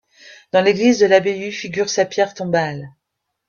[0.51, 2.89] Dans l'église de l'abbaye figure sa pierre tombale.